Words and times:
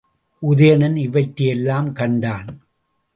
உதயணன் 0.43 0.95
இவற்றையெல்லாம் 0.95 1.91
கண்டான். 1.91 2.47